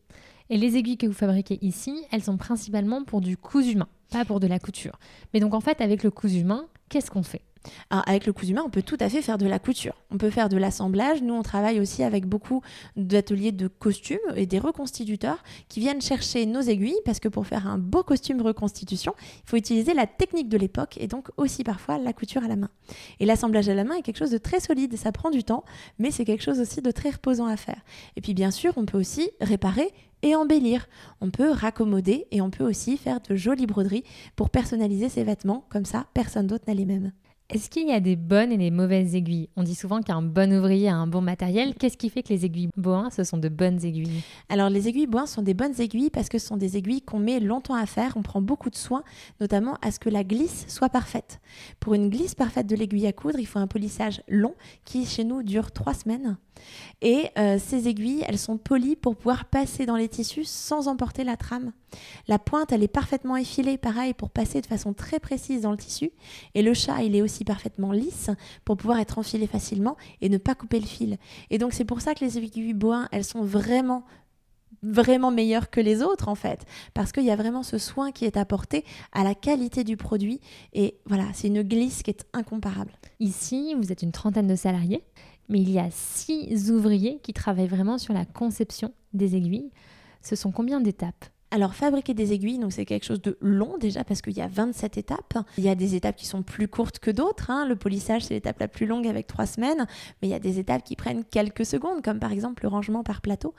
Et 0.50 0.58
les 0.58 0.78
aiguilles 0.78 0.98
que 0.98 1.08
vous 1.08 1.14
fabriquez 1.14 1.58
ici, 1.62 1.96
elles 2.12 2.24
sont 2.24 2.38
principalement 2.38 3.04
pour 3.04 3.22
du 3.22 3.36
cousu 3.36 3.72
humain, 3.72 3.88
pas 4.12 4.26
pour 4.26 4.40
de 4.40 4.48
la 4.48 4.60
couture. 4.60 5.00
Mais 5.34 5.40
donc 5.40 5.54
en 5.54 5.62
fait, 5.62 5.82
avec 5.82 6.04
le 6.04 6.12
cousu 6.12 6.42
humain, 6.42 6.66
qu'est-ce 6.90 7.10
qu'on 7.10 7.24
fait? 7.24 7.42
Alors, 7.90 8.04
avec 8.08 8.26
le 8.26 8.34
cousu 8.34 8.52
humain, 8.52 8.64
on 8.66 8.70
peut 8.70 8.82
tout 8.82 8.98
à 9.00 9.10
fait 9.10 9.22
faire 9.22 9.38
de 9.38 9.48
la 9.48 9.60
couture. 9.60 9.94
On 10.12 10.18
peut 10.18 10.30
faire 10.30 10.50
de 10.50 10.58
l'assemblage. 10.58 11.22
Nous, 11.22 11.34
on 11.34 11.44
travaille 11.44 11.80
aussi 11.80 12.04
avec 12.04 12.26
beaucoup 12.26 12.62
d'ateliers 12.96 13.52
de 13.52 13.68
costumes 13.68 14.18
et 14.36 14.46
des 14.46 14.60
reconstituteurs 14.60 15.44
qui 15.70 15.80
viennent 15.80 16.02
chercher 16.02 16.46
nos 16.46 16.62
aiguilles 16.62 17.00
parce 17.06 17.20
que 17.20 17.28
pour 17.28 17.48
faire 17.48 17.68
un 17.68 17.78
beau 17.78 18.04
costume 18.04 18.42
reconstitution, 18.42 19.14
il 19.20 19.50
faut 19.50 19.58
utiliser 19.58 19.94
la 19.94 20.08
technique 20.08 20.50
de 20.50 20.58
l'époque 20.58 20.98
et 21.00 21.08
donc 21.08 21.30
aussi 21.38 21.64
parfois 21.64 21.98
la 21.98 22.14
couture 22.14 22.44
à 22.44 22.48
la 22.48 22.56
main. 22.56 22.70
Et 23.20 23.26
l'assemblage 23.26 23.70
à 23.70 23.76
la 23.76 23.84
main 23.84 23.96
est 23.96 24.02
quelque 24.02 24.18
chose 24.18 24.32
de 24.32 24.38
très 24.38 24.60
solide 24.60 24.94
et 24.94 24.98
ça 24.98 25.12
prend 25.12 25.32
du 25.32 25.44
temps, 25.44 25.64
mais 26.00 26.12
c'est 26.12 26.26
quelque 26.26 26.44
chose 26.44 26.60
aussi 26.60 26.82
de 26.82 26.92
très 26.92 27.10
reposant 27.10 27.48
à 27.48 27.58
faire. 27.58 27.82
Et 28.16 28.22
puis 28.22 28.34
bien 28.34 28.52
sûr, 28.52 28.74
on 28.78 28.86
peut 28.86 28.98
aussi 28.98 29.30
réparer 29.42 29.92
et 30.22 30.36
embellir. 30.36 30.88
On 31.22 31.30
peut 31.30 31.52
raccommoder 31.52 32.28
et 32.32 32.42
on 32.42 32.50
peut 32.50 32.64
aussi 32.64 32.98
faire 32.98 33.22
de 33.22 33.36
jolies 33.36 33.68
broderies 33.68 34.04
pour 34.36 34.50
personnaliser 34.50 35.10
ses 35.10 35.24
vêtements. 35.24 35.66
Comme 35.70 35.86
ça, 35.86 36.08
personne 36.14 36.48
d'autre 36.48 36.66
n'a 36.68 36.74
les 36.74 36.86
mêmes. 36.86 37.12
Est-ce 37.48 37.70
qu'il 37.70 37.88
y 37.88 37.92
a 37.92 38.00
des 38.00 38.16
bonnes 38.16 38.52
et 38.52 38.58
des 38.58 38.72
mauvaises 38.72 39.14
aiguilles? 39.14 39.50
On 39.56 39.62
dit 39.62 39.76
souvent 39.76 40.02
qu'un 40.02 40.24
bon 40.24 40.52
ouvrier 40.52 40.90
a 40.90 40.96
un 40.96 41.06
bon 41.06 41.22
matériel. 41.22 41.76
Qu'est-ce 41.76 41.96
qui 41.96 42.10
fait 42.10 42.24
que 42.24 42.30
les 42.30 42.44
aiguilles 42.44 42.70
Bohin, 42.76 43.12
ce 43.12 43.24
sont 43.24 43.38
de 43.38 43.50
bonnes 43.50 43.86
aiguilles? 43.86 44.24
Alors 44.50 44.72
les 44.72 44.88
aiguilles 44.88 45.06
Bohin 45.06 45.28
sont 45.28 45.44
des 45.44 45.54
bonnes 45.54 45.80
aiguilles 45.80 46.10
parce 46.10 46.28
que 46.28 46.40
ce 46.40 46.48
sont 46.48 46.58
des 46.58 46.76
aiguilles 46.76 47.04
qu'on 47.04 47.20
met 47.20 47.40
longtemps 47.40 47.76
à 47.76 47.86
faire. 47.86 48.18
On 48.18 48.24
prend 48.24 48.42
beaucoup 48.42 48.72
de 48.72 48.76
soin, 48.76 49.04
notamment 49.40 49.78
à 49.84 49.92
ce 49.92 50.00
que 50.00 50.10
la 50.10 50.24
glisse 50.24 50.66
soit 50.68 50.90
parfaite. 50.90 51.40
Pour 51.80 51.94
une 51.94 52.10
glisse 52.10 52.34
parfaite 52.34 52.66
de 52.66 52.76
l'aiguille 52.76 53.06
à 53.06 53.14
coudre, 53.14 53.38
il 53.38 53.46
faut 53.46 53.60
un 53.60 53.68
polissage 53.68 54.24
long 54.28 54.56
qui 54.84 55.06
chez 55.06 55.24
nous 55.24 55.44
dure 55.44 55.72
trois 55.72 55.94
semaines. 55.94 56.38
Et 57.02 57.28
euh, 57.38 57.60
ces 57.60 57.88
aiguilles, 57.88 58.24
elles 58.28 58.40
sont 58.40 58.58
polies 58.58 58.96
pour 58.96 59.18
pouvoir 59.18 59.46
passer 59.46 59.86
dans 59.86 59.98
les 59.98 60.08
tissus 60.08 60.46
sans 60.46 60.88
emporter 60.88 61.24
la 61.24 61.36
trame. 61.36 61.74
La 62.28 62.40
pointe, 62.40 62.72
elle 62.72 62.82
est 62.82 62.88
parfaitement 62.88 63.36
effilée, 63.36 63.78
pareil, 63.78 64.14
pour 64.14 64.30
passer 64.30 64.62
de 64.62 64.66
façon 64.66 64.94
très 64.94 65.20
précise 65.20 65.62
dans 65.62 65.72
le 65.72 65.78
tissu. 65.78 66.12
Et 66.54 66.62
le 66.62 66.74
chat, 66.74 67.04
il 67.04 67.16
est 67.16 67.22
aussi 67.22 67.35
parfaitement 67.44 67.92
lisse 67.92 68.30
pour 68.64 68.78
pouvoir 68.78 69.00
être 69.00 69.18
enfilé 69.18 69.48
facilement 69.48 69.98
et 70.22 70.30
ne 70.30 70.38
pas 70.38 70.56
couper 70.56 70.80
le 70.80 70.86
fil. 70.86 71.18
Et 71.50 71.58
donc 71.58 71.74
c'est 71.74 71.86
pour 71.86 72.02
ça 72.02 72.16
que 72.16 72.24
les 72.24 72.38
aiguilles 72.38 72.74
Bohin, 72.74 73.08
elles 73.12 73.26
sont 73.26 73.44
vraiment 73.44 74.06
vraiment 74.84 75.32
meilleures 75.32 75.72
que 75.72 75.80
les 75.80 76.04
autres 76.04 76.28
en 76.28 76.36
fait 76.36 76.64
parce 76.94 77.12
qu'il 77.12 77.24
y 77.24 77.32
a 77.32 77.36
vraiment 77.36 77.64
ce 77.64 77.80
soin 77.80 78.12
qui 78.12 78.26
est 78.26 78.38
apporté 78.38 78.84
à 79.14 79.24
la 79.24 79.34
qualité 79.34 79.84
du 79.84 79.98
produit 79.98 80.42
et 80.74 80.98
voilà 81.06 81.26
c'est 81.34 81.48
une 81.48 81.64
glisse 81.64 82.04
qui 82.04 82.12
est 82.12 82.28
incomparable 82.34 82.92
Ici, 83.20 83.74
vous 83.76 83.92
êtes 83.92 84.02
une 84.02 84.12
trentaine 84.12 84.48
de 84.48 84.56
salariés, 84.56 85.04
mais 85.48 85.62
il 85.62 85.72
y 85.72 85.80
a 85.80 85.90
six 85.90 86.70
ouvriers 86.70 87.20
qui 87.24 87.34
travaillent 87.34 87.68
vraiment 87.68 87.98
sur 87.98 88.14
la 88.14 88.26
conception 88.26 88.94
des 89.14 89.36
aiguilles. 89.36 89.72
Ce 90.22 90.36
sont 90.36 90.52
combien 90.52 90.82
d'étapes? 90.82 91.26
Alors, 91.56 91.74
fabriquer 91.74 92.14
des 92.14 92.34
aiguilles, 92.34 92.60
donc 92.60 92.74
c'est 92.74 92.84
quelque 92.84 93.06
chose 93.06 93.22
de 93.22 93.38
long 93.40 93.78
déjà 93.78 94.04
parce 94.04 94.22
qu'il 94.22 94.36
y 94.36 94.42
a 94.42 94.48
27 94.50 94.98
étapes. 94.98 95.38
Il 95.58 95.64
y 95.64 95.70
a 95.70 95.76
des 95.76 95.96
étapes 95.96 96.18
qui 96.18 96.26
sont 96.26 96.44
plus 96.44 96.68
courtes 96.68 97.00
que 97.00 97.10
d'autres. 97.10 97.50
hein. 97.50 97.66
Le 97.66 97.78
polissage, 97.78 98.26
c'est 98.26 98.34
l'étape 98.34 98.60
la 98.60 98.68
plus 98.68 98.86
longue 98.86 99.08
avec 99.08 99.26
trois 99.26 99.46
semaines. 99.46 99.88
Mais 100.22 100.28
il 100.28 100.32
y 100.32 100.34
a 100.34 100.40
des 100.40 100.60
étapes 100.60 100.84
qui 100.84 100.98
prennent 100.98 101.24
quelques 101.24 101.66
secondes, 101.66 102.02
comme 102.02 102.20
par 102.20 102.34
exemple 102.34 102.64
le 102.64 102.68
rangement 102.68 103.04
par 103.04 103.22
plateau, 103.22 103.54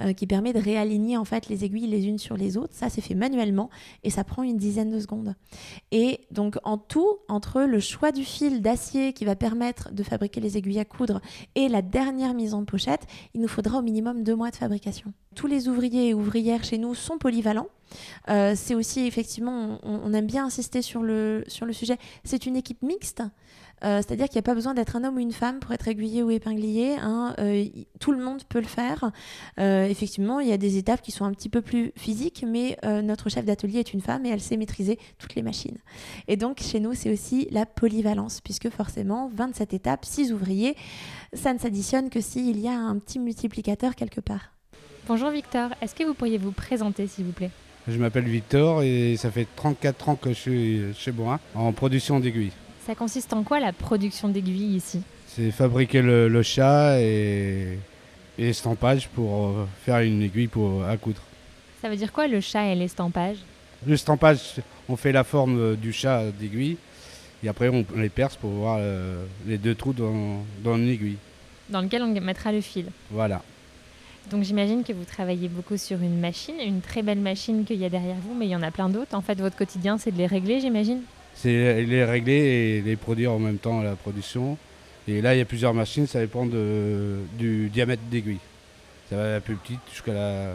euh, 0.00 0.12
qui 0.12 0.28
permet 0.28 0.52
de 0.52 0.60
réaligner 0.60 1.16
en 1.16 1.24
fait 1.24 1.48
les 1.48 1.64
aiguilles 1.64 1.88
les 1.88 2.06
unes 2.06 2.18
sur 2.18 2.36
les 2.36 2.56
autres. 2.56 2.72
Ça, 2.72 2.88
c'est 2.88 3.00
fait 3.00 3.16
manuellement 3.16 3.68
et 4.04 4.10
ça 4.10 4.22
prend 4.22 4.44
une 4.44 4.56
dizaine 4.56 4.92
de 4.92 5.00
secondes. 5.00 5.34
Et 5.90 6.20
donc, 6.30 6.56
en 6.62 6.78
tout, 6.78 7.18
entre 7.28 7.62
le 7.62 7.80
choix 7.80 8.12
du 8.12 8.22
fil 8.22 8.62
d'acier 8.62 9.12
qui 9.12 9.24
va 9.24 9.34
permettre 9.34 9.92
de 9.92 10.04
fabriquer 10.04 10.40
les 10.40 10.56
aiguilles 10.56 10.78
à 10.78 10.84
coudre 10.84 11.20
et 11.56 11.68
la 11.68 11.82
dernière 11.82 12.32
mise 12.32 12.54
en 12.54 12.64
pochette, 12.64 13.08
il 13.34 13.40
nous 13.40 13.48
faudra 13.48 13.80
au 13.80 13.82
minimum 13.82 14.22
deux 14.22 14.36
mois 14.36 14.52
de 14.52 14.56
fabrication. 14.56 15.12
Tous 15.36 15.46
les 15.46 15.68
ouvriers 15.68 16.08
et 16.08 16.14
ouvrières 16.14 16.64
chez 16.64 16.76
nous 16.76 16.94
sont 16.94 17.16
polyvalents. 17.16 17.68
Euh, 18.28 18.54
c'est 18.56 18.74
aussi 18.74 19.06
effectivement, 19.06 19.78
on, 19.84 20.12
aime 20.12 20.26
bien 20.26 20.46
insister 20.46 20.82
sur 20.82 21.02
le, 21.02 21.44
sur 21.46 21.66
le 21.66 21.72
sujet, 21.72 21.98
c'est 22.24 22.46
une 22.46 22.56
équipe 22.56 22.82
mixte. 22.82 23.22
Euh, 23.82 23.98
C'est-à-dire 23.98 24.26
qu'il 24.26 24.34
n'y 24.34 24.40
a 24.40 24.42
pas 24.42 24.54
besoin 24.54 24.74
d'être 24.74 24.96
un 24.96 25.04
homme 25.04 25.16
ou 25.16 25.20
une 25.20 25.32
femme 25.32 25.60
pour 25.60 25.72
être 25.72 25.86
aiguillé 25.86 26.22
ou 26.24 26.30
épinglier. 26.30 26.96
hein. 27.00 27.34
Euh, 27.38 27.64
tout 28.00 28.10
le 28.10 28.22
monde 28.22 28.42
peut 28.44 28.60
le 28.60 28.66
faire. 28.66 29.12
Effectivement, 29.56 30.40
il 30.40 30.48
y 30.48 30.52
a 30.52 30.58
des 30.58 30.76
étapes 30.76 31.00
qui 31.00 31.12
sont 31.12 31.24
un 31.24 31.32
petit 31.32 31.48
peu 31.48 31.62
plus 31.62 31.92
physiques, 31.96 32.44
mais 32.46 32.76
notre 32.82 33.28
chef 33.30 33.44
d'atelier 33.44 33.78
est 33.78 33.94
une 33.94 34.00
femme 34.00 34.26
et 34.26 34.30
elle 34.30 34.40
sait 34.40 34.56
maîtriser 34.56 34.98
toutes 35.18 35.36
les 35.36 35.42
machines. 35.42 35.78
Et 36.28 36.36
donc, 36.36 36.60
chez 36.60 36.80
nous, 36.80 36.94
c'est 36.94 37.12
aussi 37.12 37.46
la 37.50 37.66
polyvalence, 37.66 38.40
puisque 38.40 38.68
forcément, 38.68 39.30
27 39.32 39.74
étapes, 39.74 40.04
6 40.04 40.32
ouvriers, 40.32 40.76
ça 41.32 41.54
ne 41.54 41.58
s'additionne 41.58 42.10
que 42.10 42.20
s'il 42.20 42.58
y 42.60 42.68
a 42.68 42.76
un 42.76 42.98
petit 42.98 43.18
multiplicateur 43.18 43.94
quelque 43.94 44.20
part. 44.20 44.59
Bonjour 45.12 45.30
Victor, 45.30 45.70
est-ce 45.82 45.92
que 45.92 46.04
vous 46.04 46.14
pourriez 46.14 46.38
vous 46.38 46.52
présenter 46.52 47.08
s'il 47.08 47.24
vous 47.24 47.32
plaît? 47.32 47.50
Je 47.88 47.98
m'appelle 47.98 48.28
Victor 48.28 48.84
et 48.84 49.16
ça 49.16 49.32
fait 49.32 49.48
34 49.56 50.08
ans 50.08 50.14
que 50.14 50.28
je 50.28 50.34
suis 50.34 50.82
chez 50.96 51.10
Boin 51.10 51.40
en 51.56 51.72
production 51.72 52.20
d'aiguilles. 52.20 52.52
Ça 52.86 52.94
consiste 52.94 53.32
en 53.32 53.42
quoi 53.42 53.58
la 53.58 53.72
production 53.72 54.28
d'aiguilles 54.28 54.76
ici? 54.76 55.02
C'est 55.26 55.50
fabriquer 55.50 56.00
le, 56.00 56.28
le 56.28 56.42
chat 56.44 57.00
et, 57.00 57.76
et 58.38 58.44
l'estampage 58.44 59.08
pour 59.08 59.46
euh, 59.48 59.66
faire 59.84 59.98
une 59.98 60.22
aiguille 60.22 60.46
pour, 60.46 60.84
à 60.84 60.96
coudre. 60.96 61.22
Ça 61.82 61.88
veut 61.88 61.96
dire 61.96 62.12
quoi 62.12 62.28
le 62.28 62.40
chat 62.40 62.66
et 62.68 62.76
l'estampage? 62.76 63.38
Le 63.84 63.96
stampage, 63.96 64.60
on 64.88 64.94
fait 64.94 65.10
la 65.10 65.24
forme 65.24 65.58
euh, 65.58 65.74
du 65.74 65.92
chat 65.92 66.30
d'aiguille 66.30 66.76
et 67.42 67.48
après 67.48 67.68
on 67.68 67.84
les 67.96 68.10
perce 68.10 68.36
pour 68.36 68.50
voir 68.50 68.76
euh, 68.78 69.24
les 69.44 69.58
deux 69.58 69.74
trous 69.74 69.92
dans, 69.92 70.44
dans 70.62 70.76
une 70.76 70.88
aiguille. 70.88 71.16
Dans 71.68 71.80
lequel 71.80 72.04
on 72.04 72.20
mettra 72.20 72.52
le 72.52 72.60
fil. 72.60 72.86
Voilà. 73.10 73.42
Donc 74.30 74.44
j'imagine 74.44 74.84
que 74.84 74.92
vous 74.92 75.04
travaillez 75.04 75.48
beaucoup 75.48 75.76
sur 75.76 76.00
une 76.00 76.20
machine, 76.20 76.54
une 76.60 76.80
très 76.80 77.02
belle 77.02 77.18
machine 77.18 77.64
qu'il 77.64 77.78
y 77.78 77.84
a 77.84 77.88
derrière 77.88 78.16
vous, 78.16 78.34
mais 78.34 78.46
il 78.46 78.50
y 78.50 78.56
en 78.56 78.62
a 78.62 78.70
plein 78.70 78.88
d'autres. 78.88 79.14
En 79.14 79.22
fait, 79.22 79.40
votre 79.40 79.56
quotidien, 79.56 79.98
c'est 79.98 80.12
de 80.12 80.18
les 80.18 80.26
régler, 80.26 80.60
j'imagine? 80.60 81.00
C'est 81.34 81.82
les 81.82 82.04
régler 82.04 82.34
et 82.34 82.82
les 82.82 82.96
produire 82.96 83.32
en 83.32 83.38
même 83.38 83.58
temps 83.58 83.80
à 83.80 83.84
la 83.84 83.96
production. 83.96 84.56
Et 85.08 85.20
là, 85.22 85.34
il 85.34 85.38
y 85.38 85.40
a 85.40 85.44
plusieurs 85.44 85.74
machines, 85.74 86.06
ça 86.06 86.20
dépend 86.20 86.46
de, 86.46 87.20
du 87.38 87.68
diamètre 87.70 88.02
d'aiguille. 88.10 88.38
Ça 89.08 89.16
va 89.16 89.24
de 89.24 89.32
la 89.32 89.40
plus 89.40 89.56
petite 89.56 89.80
jusqu'à 89.90 90.12
la, 90.12 90.50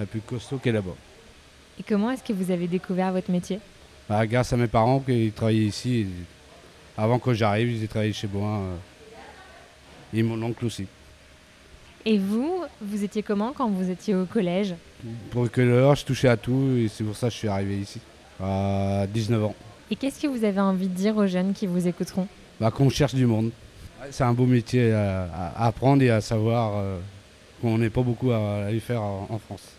la 0.00 0.06
plus 0.06 0.20
costaud 0.20 0.58
qui 0.58 0.70
est 0.70 0.72
là-bas. 0.72 0.96
Et 1.78 1.82
comment 1.82 2.10
est-ce 2.10 2.24
que 2.24 2.32
vous 2.32 2.50
avez 2.50 2.66
découvert 2.66 3.12
votre 3.12 3.30
métier? 3.30 3.60
Bah, 4.08 4.26
Grâce 4.26 4.52
à 4.52 4.56
mes 4.56 4.66
parents 4.66 5.00
qui 5.00 5.30
travaillaient 5.30 5.66
ici. 5.66 6.06
Avant 6.96 7.18
que 7.18 7.34
j'arrive, 7.34 7.70
ils 7.70 7.86
travaillé 7.86 8.12
chez 8.12 8.28
moi. 8.32 8.62
Et 10.14 10.22
mon 10.22 10.40
oncle 10.42 10.64
aussi. 10.64 10.86
Et 12.08 12.18
vous, 12.18 12.62
vous 12.80 13.02
étiez 13.02 13.24
comment 13.24 13.52
quand 13.52 13.68
vous 13.68 13.90
étiez 13.90 14.14
au 14.14 14.26
collège 14.26 14.76
Pour 15.30 15.50
que 15.50 15.60
l'heure, 15.60 15.96
je 15.96 16.04
touchais 16.04 16.28
à 16.28 16.36
tout 16.36 16.76
et 16.76 16.86
c'est 16.86 17.02
pour 17.02 17.16
ça 17.16 17.26
que 17.26 17.32
je 17.32 17.38
suis 17.38 17.48
arrivé 17.48 17.78
ici, 17.78 18.00
à 18.40 19.08
19 19.12 19.44
ans. 19.44 19.54
Et 19.90 19.96
qu'est-ce 19.96 20.22
que 20.22 20.28
vous 20.28 20.44
avez 20.44 20.60
envie 20.60 20.86
de 20.86 20.94
dire 20.94 21.16
aux 21.16 21.26
jeunes 21.26 21.52
qui 21.52 21.66
vous 21.66 21.88
écouteront 21.88 22.28
bah, 22.60 22.70
Qu'on 22.70 22.90
cherche 22.90 23.16
du 23.16 23.26
monde. 23.26 23.50
C'est 24.12 24.22
un 24.22 24.34
beau 24.34 24.46
métier 24.46 24.92
à, 24.92 25.52
apprendre 25.56 26.00
et 26.00 26.10
à 26.10 26.20
savoir 26.20 26.74
euh, 26.76 27.00
qu'on 27.60 27.78
n'est 27.78 27.90
pas 27.90 28.02
beaucoup 28.02 28.30
à, 28.30 28.66
aller 28.66 28.78
faire 28.78 29.02
en, 29.02 29.38
France. 29.40 29.72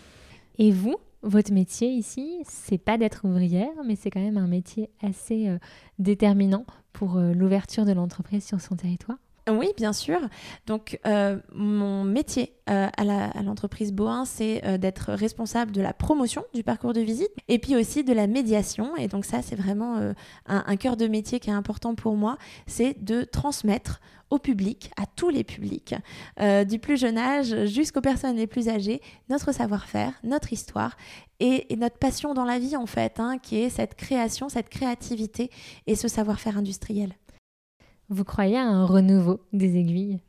Et 0.58 0.70
vous, 0.70 0.96
votre 1.22 1.50
métier 1.54 1.88
ici, 1.88 2.42
c'est 2.46 2.76
pas 2.76 2.98
d'être 2.98 3.24
ouvrière, 3.24 3.72
mais 3.86 3.96
c'est 3.96 4.10
quand 4.10 4.20
même 4.20 4.36
un 4.36 4.48
métier 4.48 4.90
assez 5.02 5.48
euh, 5.48 5.56
déterminant 5.98 6.66
pour 6.92 7.16
euh, 7.16 7.32
l'ouverture 7.32 7.86
de 7.86 7.92
l'entreprise 7.92 8.44
sur 8.44 8.60
son 8.60 8.76
territoire 8.76 9.16
oui, 9.52 9.68
bien 9.76 9.92
sûr. 9.92 10.20
Donc, 10.66 10.98
euh, 11.06 11.38
mon 11.52 12.04
métier 12.04 12.54
euh, 12.68 12.88
à 12.96 13.42
l'entreprise 13.42 13.92
Boin, 13.92 14.24
c'est 14.24 14.64
euh, 14.64 14.78
d'être 14.78 15.12
responsable 15.12 15.72
de 15.72 15.80
la 15.80 15.92
promotion 15.92 16.44
du 16.54 16.62
parcours 16.62 16.92
de 16.92 17.00
visite 17.00 17.30
et 17.48 17.58
puis 17.58 17.76
aussi 17.76 18.04
de 18.04 18.12
la 18.12 18.26
médiation. 18.26 18.96
Et 18.96 19.08
donc, 19.08 19.24
ça, 19.24 19.42
c'est 19.42 19.56
vraiment 19.56 20.12
un, 20.46 20.76
cœur 20.76 20.96
de 20.96 21.06
métier 21.06 21.40
qui 21.40 21.50
est 21.50 21.54
important 21.54 21.94
pour 21.94 22.16
moi. 22.16 22.36
C'est 22.66 23.02
de 23.02 23.22
transmettre 23.22 24.00
au 24.30 24.38
public, 24.38 24.90
à 25.00 25.06
tous 25.06 25.30
les 25.30 25.42
publics, 25.42 25.94
du 26.68 26.78
plus 26.78 26.98
jeune 26.98 27.16
âge 27.16 27.64
jusqu'aux 27.64 28.02
personnes 28.02 28.36
les 28.36 28.46
plus 28.46 28.68
âgées, 28.68 29.00
notre 29.30 29.52
savoir-faire, 29.52 30.12
notre 30.22 30.52
histoire 30.52 30.96
et, 31.40 31.66
notre 31.76 31.96
passion 31.96 32.34
dans 32.34 32.44
la 32.44 32.58
vie, 32.58 32.76
en 32.76 32.86
fait, 32.86 33.20
hein, 33.20 33.38
qui 33.38 33.56
est 33.58 33.70
cette 33.70 33.94
création, 33.94 34.48
cette 34.48 34.68
créativité 34.68 35.50
et 35.86 35.94
ce 35.94 36.08
savoir-faire 36.08 36.58
industriel. 36.58 37.14
Vous 38.10 38.24
croyez 38.24 38.56
à 38.56 38.64
un 38.64 38.86
renouveau 38.86 39.40
des 39.52 39.76
aiguilles? 39.76 40.20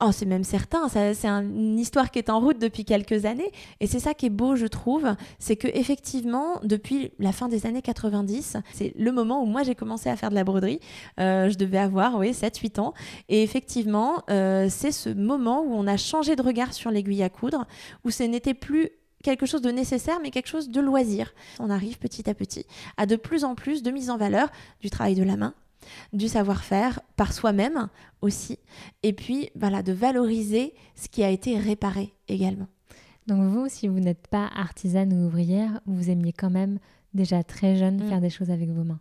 Oh, 0.00 0.10
c'est 0.12 0.26
même 0.26 0.44
certain, 0.44 0.88
c'est 0.88 1.24
une 1.24 1.78
histoire 1.78 2.10
qui 2.10 2.18
est 2.18 2.28
en 2.28 2.40
route 2.40 2.58
depuis 2.58 2.84
quelques 2.84 3.24
années 3.24 3.50
et 3.80 3.86
c'est 3.86 4.00
ça 4.00 4.14
qui 4.14 4.26
est 4.26 4.30
beau 4.30 4.56
je 4.56 4.66
trouve, 4.66 5.14
c'est 5.38 5.56
que 5.56 5.68
effectivement 5.68 6.60
depuis 6.62 7.12
la 7.18 7.32
fin 7.32 7.48
des 7.48 7.66
années 7.66 7.80
90, 7.80 8.56
c'est 8.72 8.92
le 8.98 9.12
moment 9.12 9.42
où 9.42 9.46
moi 9.46 9.62
j'ai 9.62 9.74
commencé 9.74 10.08
à 10.08 10.16
faire 10.16 10.30
de 10.30 10.34
la 10.34 10.44
broderie, 10.44 10.80
euh, 11.18 11.48
je 11.48 11.56
devais 11.56 11.78
avoir 11.78 12.18
oui 12.18 12.32
7-8 12.32 12.80
ans 12.80 12.94
et 13.28 13.42
effectivement 13.42 14.22
euh, 14.28 14.66
c'est 14.68 14.92
ce 14.92 15.08
moment 15.08 15.62
où 15.62 15.72
on 15.72 15.86
a 15.86 15.96
changé 15.96 16.36
de 16.36 16.42
regard 16.42 16.72
sur 16.72 16.90
l'aiguille 16.90 17.22
à 17.22 17.30
coudre, 17.30 17.64
où 18.04 18.10
ce 18.10 18.22
n'était 18.22 18.54
plus 18.54 18.90
quelque 19.22 19.46
chose 19.46 19.62
de 19.62 19.70
nécessaire, 19.70 20.18
mais 20.22 20.30
quelque 20.30 20.48
chose 20.48 20.70
de 20.70 20.80
loisir. 20.80 21.32
On 21.58 21.70
arrive 21.70 21.98
petit 21.98 22.28
à 22.28 22.34
petit 22.34 22.66
à 22.96 23.06
de 23.06 23.16
plus 23.16 23.44
en 23.44 23.54
plus 23.54 23.82
de 23.82 23.90
mise 23.90 24.10
en 24.10 24.16
valeur 24.16 24.48
du 24.80 24.90
travail 24.90 25.14
de 25.14 25.22
la 25.22 25.36
main, 25.36 25.54
du 26.12 26.28
savoir-faire 26.28 27.00
par 27.16 27.32
soi-même 27.32 27.88
aussi, 28.22 28.58
et 29.02 29.12
puis 29.12 29.50
voilà, 29.54 29.82
de 29.82 29.92
valoriser 29.92 30.74
ce 30.94 31.08
qui 31.08 31.22
a 31.22 31.30
été 31.30 31.58
réparé 31.58 32.14
également. 32.28 32.68
Donc 33.26 33.48
vous, 33.48 33.68
si 33.68 33.88
vous 33.88 34.00
n'êtes 34.00 34.26
pas 34.28 34.50
artisane 34.54 35.12
ou 35.12 35.26
ouvrière, 35.26 35.80
vous 35.86 36.10
aimiez 36.10 36.32
quand 36.32 36.50
même 36.50 36.78
déjà 37.14 37.42
très 37.42 37.76
jeune 37.76 38.04
mm. 38.04 38.08
faire 38.08 38.20
des 38.20 38.30
choses 38.30 38.50
avec 38.50 38.70
vos 38.70 38.84
mains. 38.84 39.00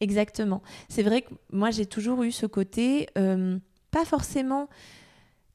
Exactement. 0.00 0.62
C'est 0.88 1.02
vrai 1.02 1.22
que 1.22 1.32
moi 1.52 1.70
j'ai 1.70 1.86
toujours 1.86 2.22
eu 2.22 2.32
ce 2.32 2.46
côté, 2.46 3.08
euh, 3.16 3.58
pas 3.90 4.04
forcément 4.04 4.68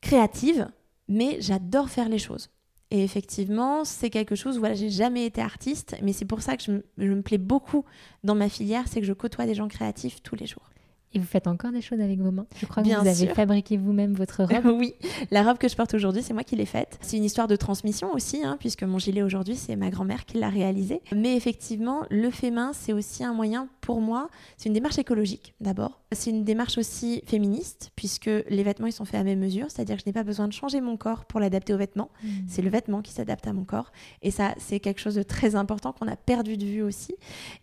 créative, 0.01 0.69
mais 1.07 1.37
j'adore 1.39 1.89
faire 1.89 2.09
les 2.09 2.19
choses. 2.19 2.49
Et 2.93 3.03
effectivement, 3.03 3.85
c'est 3.85 4.11
quelque 4.11 4.35
chose, 4.35 4.59
voilà, 4.59 4.75
j'ai 4.75 4.91
jamais 4.91 5.25
été 5.25 5.41
artiste, 5.41 5.97
mais 6.03 6.13
c'est 6.13 6.25
pour 6.25 6.43
ça 6.43 6.55
que 6.55 6.61
je, 6.61 6.71
je 6.99 7.11
me 7.11 7.23
plais 7.23 7.39
beaucoup 7.39 7.85
dans 8.23 8.35
ma 8.35 8.49
filière, 8.49 8.87
c'est 8.87 9.01
que 9.01 9.07
je 9.07 9.13
côtoie 9.13 9.47
des 9.47 9.55
gens 9.55 9.67
créatifs 9.67 10.21
tous 10.21 10.35
les 10.35 10.45
jours. 10.45 10.72
Et 11.15 11.19
vous 11.19 11.25
faites 11.25 11.47
encore 11.47 11.71
des 11.71 11.81
choses 11.81 12.01
avec 12.01 12.19
vos 12.19 12.31
mains 12.31 12.47
Je 12.55 12.65
crois 12.65 12.81
que 12.81 12.89
vous 12.89 13.07
avez 13.07 13.27
fabriqué 13.27 13.77
vous-même 13.77 14.13
votre 14.13 14.43
robe. 14.43 14.65
oui, 14.77 14.95
la 15.29 15.43
robe 15.43 15.57
que 15.57 15.67
je 15.67 15.75
porte 15.75 15.93
aujourd'hui, 15.93 16.23
c'est 16.23 16.33
moi 16.33 16.43
qui 16.43 16.55
l'ai 16.55 16.65
faite. 16.65 16.97
C'est 17.01 17.17
une 17.17 17.23
histoire 17.23 17.47
de 17.47 17.55
transmission 17.55 18.11
aussi, 18.13 18.43
hein, 18.43 18.57
puisque 18.59 18.83
mon 18.83 18.97
gilet 18.97 19.21
aujourd'hui, 19.21 19.55
c'est 19.55 19.75
ma 19.75 19.89
grand-mère 19.89 20.25
qui 20.25 20.39
l'a 20.39 20.49
réalisé. 20.49 21.01
Mais 21.15 21.35
effectivement, 21.35 22.01
le 22.09 22.31
fait 22.31 22.49
main, 22.49 22.71
c'est 22.73 22.93
aussi 22.93 23.23
un 23.23 23.33
moyen 23.33 23.67
pour 23.81 24.01
moi. 24.01 24.29
C'est 24.57 24.69
une 24.69 24.73
démarche 24.73 24.97
écologique 24.97 25.53
d'abord. 25.61 26.01
C'est 26.11 26.31
une 26.31 26.43
démarche 26.43 26.77
aussi 26.77 27.21
féministe, 27.25 27.91
puisque 27.95 28.25
les 28.25 28.63
vêtements, 28.63 28.87
ils 28.87 28.93
sont 28.93 29.05
faits 29.05 29.19
à 29.19 29.23
mes 29.23 29.35
mesures. 29.35 29.67
C'est-à-dire 29.69 29.97
que 29.97 30.01
je 30.03 30.09
n'ai 30.09 30.13
pas 30.13 30.23
besoin 30.23 30.47
de 30.47 30.53
changer 30.53 30.81
mon 30.81 30.97
corps 30.97 31.25
pour 31.25 31.39
l'adapter 31.39 31.73
aux 31.73 31.77
vêtements. 31.77 32.09
Mmh. 32.23 32.27
C'est 32.47 32.61
le 32.61 32.69
vêtement 32.69 33.01
qui 33.01 33.11
s'adapte 33.11 33.47
à 33.47 33.53
mon 33.53 33.65
corps. 33.65 33.91
Et 34.21 34.31
ça, 34.31 34.53
c'est 34.57 34.79
quelque 34.79 34.99
chose 34.99 35.15
de 35.15 35.23
très 35.23 35.55
important 35.55 35.91
qu'on 35.91 36.07
a 36.07 36.15
perdu 36.15 36.57
de 36.57 36.65
vue 36.65 36.81
aussi. 36.81 37.15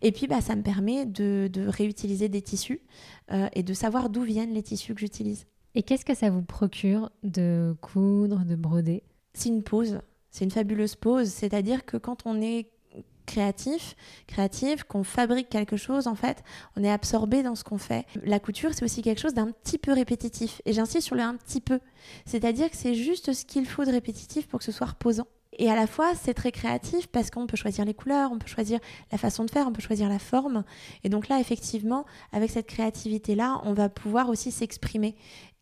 Et 0.03 0.13
puis, 0.13 0.27
bah, 0.27 0.41
ça 0.41 0.55
me 0.57 0.63
permet 0.63 1.07
de, 1.07 1.49
de 1.53 1.67
réutiliser 1.67 2.29
des 2.29 2.43
tissus. 2.43 2.81
Euh, 3.33 3.49
et 3.53 3.63
de 3.63 3.75
savoir 3.75 4.11
d'où 4.11 4.23
viennent 4.23 4.53
les 4.53 4.63
tissus 4.63 4.95
que 4.95 5.01
j'utilise. 5.01 5.47
Et 5.75 5.83
qu'est-ce 5.83 6.05
que 6.05 6.15
ça 6.15 6.31
vous 6.31 6.43
procure 6.43 7.11
de 7.23 7.77
coudre, 7.81 8.45
de 8.45 8.57
broder? 8.57 9.05
C'est 9.35 9.49
une 9.51 9.63
pause, 9.63 10.01
c'est 10.31 10.45
une 10.45 10.51
fabuleuse 10.51 10.97
pause. 10.97 11.29
C'est-à-dire 11.29 11.85
que 11.85 11.97
quand 11.97 12.27
on 12.27 12.41
est 12.43 12.71
créatif, 13.27 13.95
créative, 14.27 14.85
qu'on 14.85 15.05
fabrique 15.05 15.49
quelque 15.49 15.77
chose, 15.77 16.09
en 16.09 16.17
fait, 16.17 16.43
on 16.77 16.83
est 16.83 16.91
absorbé 16.91 17.45
dans 17.45 17.55
ce 17.55 17.63
qu'on 17.63 17.79
fait. 17.79 18.05
La 18.25 18.41
couture, 18.41 18.75
c'est 18.75 18.85
aussi 18.85 19.03
quelque 19.03 19.21
chose 19.21 19.35
d'un 19.35 19.53
petit 19.53 19.79
peu 19.79 19.93
répétitif. 19.93 20.61
Et 20.65 20.73
j'insiste 20.73 21.07
sur 21.07 21.15
le 21.15 21.23
un 21.23 21.37
petit 21.37 21.61
peu. 21.61 21.79
C'est-à-dire 22.27 22.69
que 22.69 22.77
c'est 22.77 22.95
juste 22.95 23.33
ce 23.33 23.45
qu'il 23.45 23.67
faut 23.67 23.85
de 23.85 23.93
répétitif 23.93 24.49
pour 24.49 24.59
que 24.59 24.65
ce 24.65 24.73
soit 24.73 24.89
reposant. 24.89 25.29
Et 25.61 25.71
à 25.71 25.77
la 25.77 25.87
fois, 25.87 26.15
c'est 26.15 26.33
très 26.33 26.53
créatif 26.53 27.07
parce 27.09 27.31
qu'on 27.31 27.47
peut 27.47 27.57
choisir 27.57 27.85
les 27.85 27.93
couleurs, 27.93 28.33
on 28.33 28.39
peut 28.39 28.49
choisir 28.49 28.81
la 29.13 29.19
façon 29.19 29.45
de 29.45 29.51
faire, 29.51 29.67
on 29.69 29.73
peut 29.73 29.83
choisir 29.83 30.09
la 30.09 30.19
forme. 30.19 30.65
Et 31.05 31.11
donc 31.11 31.29
là, 31.29 31.39
effectivement, 31.39 32.07
avec 32.33 32.51
cette 32.51 32.67
créativité-là, 32.67 33.61
on 33.65 33.75
va 33.75 33.91
pouvoir 33.91 34.31
aussi 34.31 34.53
s'exprimer 34.53 35.17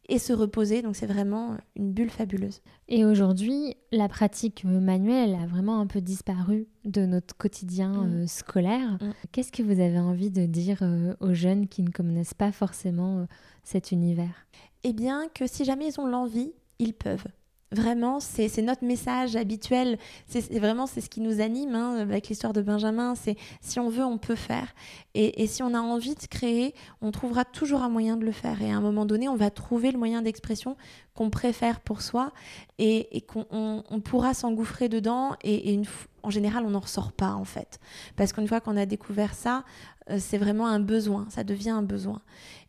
et 0.09 0.21
se 0.21 0.33
reposer. 0.33 0.83
Donc 0.83 0.95
c'est 0.95 1.09
vraiment 1.09 1.57
une 1.75 1.93
bulle 1.93 2.11
fabuleuse. 2.11 2.61
Et 2.87 3.05
aujourd'hui, 3.05 3.75
la 3.91 4.09
pratique 4.09 4.63
manuelle 4.63 5.35
a 5.35 5.49
vraiment 5.49 5.81
un 5.81 5.89
peu 5.89 6.01
disparu 6.01 6.69
de 6.85 7.05
notre 7.05 7.37
quotidien 7.37 7.91
mm. 7.93 8.15
euh, 8.15 8.27
scolaire. 8.29 8.99
Mm. 9.01 9.11
Qu'est-ce 9.33 9.51
que 9.51 9.65
vous 9.65 9.81
avez 9.81 9.99
envie 9.99 10.31
de 10.31 10.47
dire 10.47 10.79
euh, 10.83 11.17
aux 11.19 11.35
jeunes 11.35 11.67
qui 11.67 11.83
ne 11.83 11.91
connaissent 11.91 12.35
pas 12.35 12.53
forcément 12.53 13.19
euh, 13.19 13.25
cet 13.65 13.91
univers? 13.91 14.47
Eh 14.85 14.93
bien 14.93 15.27
que 15.35 15.49
si 15.49 15.65
jamais 15.65 15.89
ils 15.89 15.99
ont 16.01 16.07
l'envie, 16.07 16.53
ils 16.79 16.95
peuvent. 16.95 17.27
Vraiment, 17.71 18.19
c'est 18.19 18.63
notre 18.63 18.83
message 18.83 19.37
habituel. 19.37 19.99
C'est 20.27 20.59
vraiment 20.59 20.87
c'est 20.87 21.03
ce 21.03 21.11
qui 21.11 21.21
nous 21.21 21.43
anime 21.43 21.75
hein, 21.75 21.97
avec 21.99 22.29
l'histoire 22.29 22.55
de 22.55 22.63
Benjamin. 22.63 23.15
C'est 23.15 23.37
si 23.61 23.79
on 23.79 23.91
veut, 23.91 24.05
on 24.05 24.17
peut 24.17 24.37
faire. 24.37 24.75
Et, 25.15 25.47
si 25.47 25.63
on 25.63 25.75
a 25.75 25.81
envie 25.81 26.15
de 26.15 26.27
créer, 26.27 26.75
on 27.03 27.11
trouvera 27.11 27.45
toujours 27.45 27.83
un 27.83 27.91
moyen 27.91 28.17
de 28.17 28.25
le 28.25 28.33
faire. 28.33 28.63
Et 28.63 28.73
à 28.73 28.77
un 28.77 28.81
moment 28.81 29.05
donné, 29.05 29.29
on 29.29 29.37
va 29.37 29.51
trouver 29.51 29.93
le 29.93 29.99
moyen 29.99 30.23
d'expression 30.23 30.77
qu'on 31.15 31.29
préfère 31.29 31.81
pour 31.81 32.01
soi 32.01 32.33
et, 32.79 33.23
qu'on 33.27 34.01
pourra 34.03 34.33
s'engouffrer 34.33 34.89
dedans. 34.89 35.35
Et, 35.45 35.79
en 36.23 36.31
général, 36.31 36.65
on 36.65 36.71
n'en 36.71 36.81
ressort 36.81 37.13
pas 37.13 37.33
en 37.33 37.45
fait, 37.45 37.79
parce 38.17 38.33
qu'une 38.33 38.49
fois 38.49 38.61
qu'on 38.61 38.77
a 38.77 38.87
découvert 38.87 39.35
ça, 39.35 39.65
euh, 40.11 40.19
c'est 40.19 40.39
vraiment 40.39 40.67
un 40.67 40.81
besoin. 40.81 41.27
Ça 41.31 41.45
devient 41.45 41.71
un 41.71 41.83
besoin. 41.83 42.21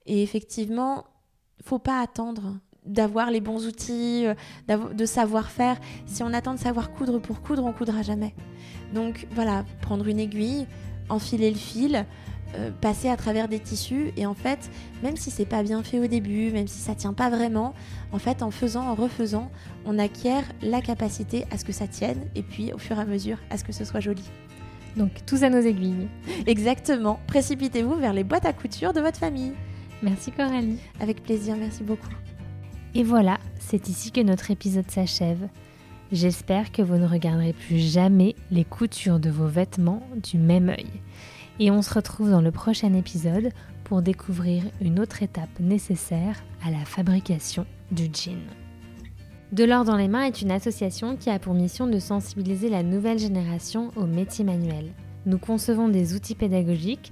Et 0.05 0.23
effectivement, 0.23 1.05
faut 1.63 1.79
pas 1.79 2.01
attendre 2.01 2.55
d'avoir 2.89 3.31
les 3.31 3.41
bons 3.41 3.65
outils, 3.65 4.25
euh, 4.25 4.33
de 4.93 5.05
savoir 5.05 5.49
faire. 5.49 5.77
Si 6.05 6.23
on 6.23 6.33
attend 6.33 6.53
de 6.53 6.59
savoir 6.59 6.91
coudre 6.91 7.19
pour 7.19 7.41
coudre, 7.41 7.65
on 7.65 7.71
coudra 7.71 8.01
jamais. 8.01 8.33
Donc 8.93 9.27
voilà, 9.31 9.63
prendre 9.81 10.07
une 10.07 10.19
aiguille, 10.19 10.65
enfiler 11.09 11.49
le 11.49 11.57
fil, 11.57 12.05
euh, 12.55 12.71
passer 12.81 13.09
à 13.09 13.15
travers 13.15 13.47
des 13.47 13.59
tissus 13.59 14.11
et 14.17 14.25
en 14.25 14.33
fait, 14.33 14.71
même 15.03 15.17
si 15.17 15.29
c'est 15.29 15.45
pas 15.45 15.61
bien 15.61 15.83
fait 15.83 15.99
au 15.99 16.07
début, 16.07 16.51
même 16.51 16.67
si 16.67 16.79
ça 16.79 16.95
tient 16.95 17.13
pas 17.13 17.29
vraiment, 17.29 17.75
en 18.11 18.17
fait, 18.17 18.41
en 18.41 18.49
faisant, 18.49 18.87
en 18.87 18.95
refaisant, 18.95 19.51
on 19.85 19.99
acquiert 19.99 20.43
la 20.63 20.81
capacité 20.81 21.45
à 21.51 21.59
ce 21.59 21.65
que 21.65 21.71
ça 21.71 21.87
tienne 21.87 22.25
et 22.35 22.41
puis 22.41 22.73
au 22.73 22.79
fur 22.79 22.97
et 22.97 23.01
à 23.01 23.05
mesure 23.05 23.37
à 23.51 23.57
ce 23.57 23.63
que 23.63 23.71
ce 23.71 23.85
soit 23.85 23.99
joli. 23.99 24.23
Donc 24.97 25.11
tous 25.27 25.43
à 25.43 25.49
nos 25.51 25.61
aiguilles. 25.61 26.07
Exactement. 26.47 27.19
Précipitez-vous 27.27 27.95
vers 27.95 28.13
les 28.13 28.23
boîtes 28.23 28.45
à 28.45 28.53
couture 28.53 28.93
de 28.93 29.01
votre 29.01 29.19
famille. 29.19 29.53
Merci 30.01 30.31
Coralie. 30.31 30.79
Avec 30.99 31.21
plaisir, 31.21 31.55
merci 31.55 31.83
beaucoup. 31.83 32.09
Et 32.95 33.03
voilà, 33.03 33.37
c'est 33.59 33.87
ici 33.87 34.11
que 34.11 34.21
notre 34.21 34.49
épisode 34.49 34.89
s'achève. 34.89 35.47
J'espère 36.11 36.71
que 36.71 36.81
vous 36.81 36.95
ne 36.95 37.07
regarderez 37.07 37.53
plus 37.53 37.77
jamais 37.77 38.35
les 38.49 38.65
coutures 38.65 39.19
de 39.19 39.29
vos 39.29 39.47
vêtements 39.47 40.01
du 40.23 40.39
même 40.39 40.69
œil. 40.69 40.89
Et 41.59 41.69
on 41.69 41.83
se 41.83 41.93
retrouve 41.93 42.31
dans 42.31 42.41
le 42.41 42.51
prochain 42.51 42.93
épisode 42.95 43.51
pour 43.83 44.01
découvrir 44.01 44.63
une 44.81 44.99
autre 44.99 45.21
étape 45.21 45.59
nécessaire 45.59 46.43
à 46.65 46.71
la 46.71 46.83
fabrication 46.83 47.67
du 47.91 48.05
jean. 48.05 48.39
De 49.51 49.63
l'or 49.63 49.83
dans 49.83 49.97
les 49.97 50.07
mains 50.07 50.23
est 50.23 50.41
une 50.41 50.51
association 50.51 51.15
qui 51.15 51.29
a 51.29 51.37
pour 51.37 51.53
mission 51.53 51.85
de 51.85 51.99
sensibiliser 51.99 52.69
la 52.69 52.81
nouvelle 52.81 53.19
génération 53.19 53.91
aux 53.95 54.05
métiers 54.05 54.45
manuels. 54.45 54.93
Nous 55.27 55.37
concevons 55.37 55.89
des 55.89 56.15
outils 56.15 56.35
pédagogiques 56.35 57.11